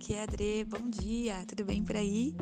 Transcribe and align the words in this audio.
aqui 0.00 0.14
é 0.14 0.20
a 0.20 0.22
Adri. 0.22 0.64
Bom 0.64 0.88
dia, 0.88 1.44
tudo 1.46 1.62
bem 1.62 1.84
por 1.84 1.94
aí? 1.94 2.34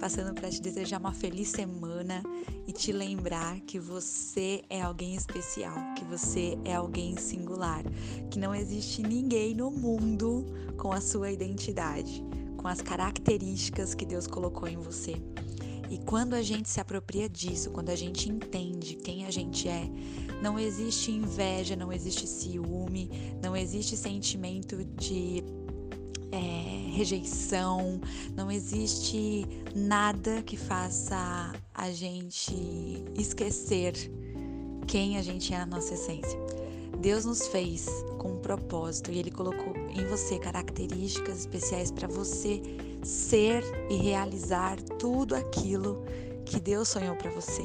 Passando 0.00 0.32
para 0.32 0.48
te 0.48 0.62
desejar 0.62 0.98
uma 0.98 1.12
feliz 1.12 1.48
semana 1.48 2.22
e 2.66 2.72
te 2.72 2.92
lembrar 2.92 3.60
que 3.60 3.78
você 3.78 4.62
é 4.70 4.80
alguém 4.80 5.14
especial, 5.14 5.74
que 5.98 6.04
você 6.06 6.58
é 6.64 6.74
alguém 6.74 7.14
singular, 7.18 7.84
que 8.30 8.38
não 8.38 8.54
existe 8.54 9.02
ninguém 9.02 9.54
no 9.54 9.70
mundo 9.70 10.46
com 10.78 10.92
a 10.92 11.00
sua 11.00 11.30
identidade, 11.30 12.24
com 12.56 12.66
as 12.66 12.80
características 12.80 13.94
que 13.94 14.06
Deus 14.06 14.26
colocou 14.26 14.66
em 14.66 14.78
você. 14.78 15.16
E 15.90 15.98
quando 16.06 16.32
a 16.32 16.40
gente 16.40 16.70
se 16.70 16.80
apropria 16.80 17.28
disso, 17.28 17.70
quando 17.70 17.90
a 17.90 17.96
gente 17.96 18.30
entende 18.30 18.96
quem 18.96 19.26
a 19.26 19.30
gente 19.30 19.68
é, 19.68 19.90
não 20.42 20.58
existe 20.58 21.10
inveja, 21.12 21.76
não 21.76 21.92
existe 21.92 22.26
ciúme, 22.26 23.10
não 23.42 23.54
existe 23.54 23.94
sentimento 23.94 24.82
de 24.96 25.44
rejeição, 26.94 28.00
não 28.34 28.50
existe 28.50 29.46
nada 29.74 30.42
que 30.42 30.56
faça 30.56 31.52
a 31.74 31.90
gente 31.90 32.54
esquecer 33.18 33.92
quem 34.86 35.18
a 35.18 35.22
gente 35.22 35.52
é 35.52 35.58
na 35.58 35.66
nossa 35.66 35.94
essência. 35.94 36.38
Deus 37.00 37.24
nos 37.24 37.46
fez 37.48 37.86
com 38.18 38.32
um 38.32 38.38
propósito 38.38 39.10
e 39.10 39.18
Ele 39.18 39.30
colocou 39.30 39.74
em 39.90 40.06
você 40.06 40.38
características 40.38 41.40
especiais 41.40 41.90
para 41.90 42.08
você 42.08 42.62
ser 43.02 43.62
e 43.90 43.96
realizar 43.96 44.80
tudo 44.98 45.34
aquilo 45.34 46.02
que 46.46 46.60
Deus 46.60 46.88
sonhou 46.88 47.16
para 47.16 47.30
você. 47.30 47.64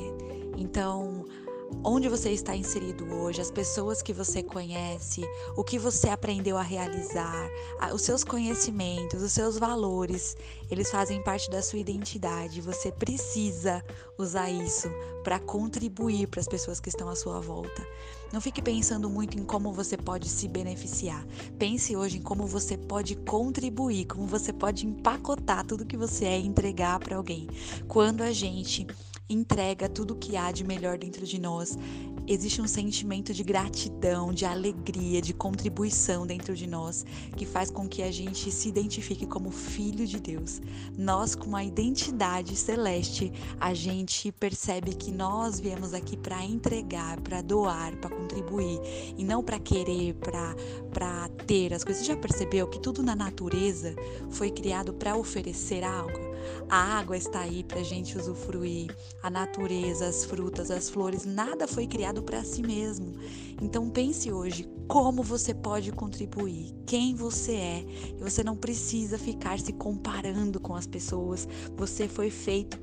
Então, 0.57 1.25
onde 1.83 2.09
você 2.09 2.31
está 2.31 2.55
inserido 2.55 3.05
hoje, 3.13 3.41
as 3.41 3.51
pessoas 3.51 4.01
que 4.01 4.13
você 4.13 4.43
conhece, 4.43 5.21
o 5.55 5.63
que 5.63 5.79
você 5.79 6.09
aprendeu 6.09 6.57
a 6.57 6.61
realizar, 6.61 7.49
os 7.93 8.01
seus 8.01 8.23
conhecimentos, 8.23 9.21
os 9.21 9.31
seus 9.31 9.57
valores, 9.57 10.35
eles 10.69 10.91
fazem 10.91 11.23
parte 11.23 11.49
da 11.49 11.61
sua 11.61 11.79
identidade. 11.79 12.61
Você 12.61 12.91
precisa 12.91 13.83
usar 14.17 14.49
isso 14.49 14.89
para 15.23 15.39
contribuir 15.39 16.27
para 16.27 16.41
as 16.41 16.47
pessoas 16.47 16.79
que 16.79 16.89
estão 16.89 17.07
à 17.09 17.15
sua 17.15 17.39
volta. 17.39 17.85
Não 18.31 18.41
fique 18.41 18.61
pensando 18.61 19.09
muito 19.09 19.37
em 19.39 19.43
como 19.43 19.73
você 19.73 19.97
pode 19.97 20.29
se 20.29 20.47
beneficiar. 20.47 21.25
Pense 21.57 21.95
hoje 21.95 22.17
em 22.17 22.21
como 22.21 22.45
você 22.45 22.77
pode 22.77 23.15
contribuir, 23.15 24.05
como 24.05 24.27
você 24.27 24.53
pode 24.53 24.85
empacotar 24.85 25.65
tudo 25.65 25.85
que 25.85 25.97
você 25.97 26.25
é 26.25 26.39
e 26.39 26.45
entregar 26.45 26.99
para 26.99 27.15
alguém. 27.15 27.47
Quando 27.87 28.21
a 28.21 28.31
gente 28.31 28.85
entrega 29.29 29.87
tudo 29.87 30.15
o 30.15 30.17
que 30.17 30.35
há 30.35 30.51
de 30.51 30.63
melhor 30.63 30.97
dentro 30.97 31.25
de 31.25 31.39
nós. 31.39 31.77
Existe 32.27 32.61
um 32.61 32.67
sentimento 32.67 33.33
de 33.33 33.43
gratidão, 33.43 34.31
de 34.31 34.45
alegria, 34.45 35.19
de 35.19 35.33
contribuição 35.33 36.27
dentro 36.27 36.55
de 36.55 36.67
nós, 36.67 37.03
que 37.35 37.43
faz 37.43 37.71
com 37.71 37.87
que 37.87 38.03
a 38.03 38.11
gente 38.11 38.51
se 38.51 38.69
identifique 38.69 39.25
como 39.25 39.49
filho 39.49 40.05
de 40.05 40.19
Deus. 40.19 40.61
Nós, 40.95 41.33
com 41.33 41.47
uma 41.47 41.63
identidade 41.63 42.55
celeste, 42.55 43.31
a 43.59 43.73
gente 43.73 44.31
percebe 44.31 44.93
que 44.93 45.11
nós 45.11 45.59
viemos 45.59 45.93
aqui 45.93 46.15
para 46.15 46.43
entregar, 46.43 47.19
para 47.21 47.41
doar, 47.41 47.95
para 47.97 48.15
contribuir, 48.15 48.79
e 49.17 49.23
não 49.23 49.43
para 49.43 49.59
querer, 49.59 50.13
para 50.13 50.55
ter 51.49 51.73
as 51.73 51.83
coisas. 51.83 52.03
Você 52.03 52.13
já 52.13 52.17
percebeu 52.17 52.67
que 52.67 52.79
tudo 52.79 53.01
na 53.01 53.15
natureza 53.15 53.95
foi 54.29 54.51
criado 54.51 54.93
para 54.93 55.15
oferecer 55.15 55.83
algo? 55.83 56.29
A 56.69 56.99
água 56.99 57.17
está 57.17 57.41
aí 57.41 57.63
para 57.63 57.79
a 57.79 57.83
gente 57.83 58.17
usufruir, 58.17 58.95
a 59.21 59.29
natureza, 59.29 60.07
as 60.07 60.23
frutas, 60.23 60.69
as 60.69 60.89
flores, 60.89 61.25
nada 61.25 61.67
foi 61.67 61.87
criado 61.87 62.21
para 62.21 62.43
si 62.43 62.61
mesmo. 62.61 63.13
Então 63.61 63.89
pense 63.89 64.31
hoje 64.31 64.69
como 64.87 65.23
você 65.23 65.53
pode 65.53 65.91
contribuir, 65.91 66.73
quem 66.85 67.15
você 67.15 67.53
é. 67.53 67.85
E 68.17 68.21
você 68.21 68.43
não 68.43 68.55
precisa 68.55 69.17
ficar 69.17 69.59
se 69.59 69.73
comparando 69.73 70.59
com 70.59 70.75
as 70.75 70.87
pessoas. 70.87 71.47
Você 71.75 72.07
foi 72.07 72.29
feito 72.29 72.79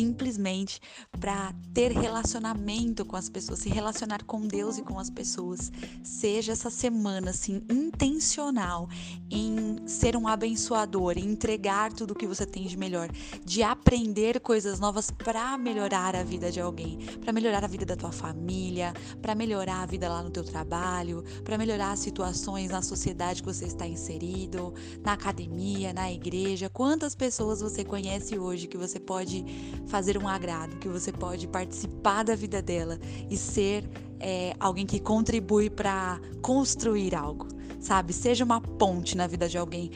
simplesmente 0.00 0.80
para 1.20 1.52
ter 1.74 1.92
relacionamento 1.92 3.04
com 3.04 3.16
as 3.16 3.28
pessoas, 3.28 3.58
se 3.58 3.68
relacionar 3.68 4.24
com 4.24 4.46
Deus 4.46 4.78
e 4.78 4.82
com 4.82 4.98
as 4.98 5.10
pessoas. 5.10 5.70
Seja 6.02 6.52
essa 6.52 6.70
semana 6.70 7.30
assim 7.30 7.62
intencional 7.70 8.88
em 9.30 9.86
ser 9.86 10.16
um 10.16 10.26
abençoador, 10.26 11.18
em 11.18 11.24
entregar 11.24 11.92
tudo 11.92 12.12
o 12.12 12.14
que 12.14 12.26
você 12.26 12.46
tem 12.46 12.66
de 12.66 12.78
melhor, 12.78 13.10
de 13.44 13.62
aprender 13.62 14.40
coisas 14.40 14.80
novas 14.80 15.10
para 15.10 15.58
melhorar 15.58 16.16
a 16.16 16.22
vida 16.22 16.50
de 16.50 16.60
alguém, 16.60 16.98
para 17.20 17.32
melhorar 17.32 17.62
a 17.62 17.68
vida 17.68 17.84
da 17.84 17.96
tua 17.96 18.12
família, 18.12 18.94
para 19.20 19.34
melhorar 19.34 19.82
a 19.82 19.86
vida 19.86 20.08
lá 20.08 20.22
no 20.22 20.30
teu 20.30 20.44
trabalho, 20.44 21.22
para 21.44 21.58
melhorar 21.58 21.92
as 21.92 21.98
situações 21.98 22.70
na 22.70 22.80
sociedade 22.80 23.42
que 23.42 23.52
você 23.52 23.66
está 23.66 23.86
inserido, 23.86 24.72
na 25.04 25.12
academia, 25.12 25.92
na 25.92 26.10
igreja. 26.10 26.70
Quantas 26.70 27.14
pessoas 27.14 27.60
você 27.60 27.84
conhece 27.84 28.38
hoje 28.38 28.66
que 28.66 28.78
você 28.78 28.98
pode 28.98 29.44
fazer 29.90 30.16
um 30.16 30.28
agrado, 30.28 30.76
que 30.76 30.88
você 30.88 31.12
pode 31.12 31.46
participar 31.48 32.22
da 32.22 32.34
vida 32.34 32.62
dela 32.62 32.98
e 33.28 33.36
ser 33.36 33.84
é, 34.20 34.54
alguém 34.60 34.86
que 34.86 35.00
contribui 35.00 35.68
para 35.68 36.20
construir 36.40 37.14
algo, 37.14 37.48
sabe? 37.80 38.12
Seja 38.12 38.44
uma 38.44 38.60
ponte 38.60 39.16
na 39.16 39.26
vida 39.26 39.48
de 39.48 39.58
alguém, 39.58 39.90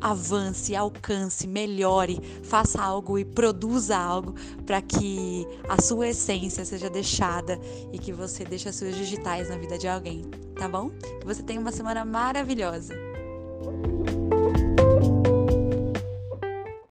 avance, 0.00 0.76
alcance, 0.76 1.46
melhore, 1.46 2.20
faça 2.42 2.82
algo 2.82 3.18
e 3.18 3.24
produza 3.24 3.96
algo 3.96 4.34
para 4.66 4.82
que 4.82 5.46
a 5.68 5.80
sua 5.80 6.08
essência 6.08 6.64
seja 6.64 6.90
deixada 6.90 7.58
e 7.92 7.98
que 7.98 8.12
você 8.12 8.44
deixe 8.44 8.68
as 8.68 8.76
suas 8.76 8.94
digitais 8.94 9.48
na 9.48 9.56
vida 9.56 9.78
de 9.78 9.88
alguém, 9.88 10.22
tá 10.54 10.68
bom? 10.68 10.90
Que 10.90 11.26
você 11.26 11.42
tenha 11.42 11.60
uma 11.60 11.72
semana 11.72 12.04
maravilhosa. 12.04 12.94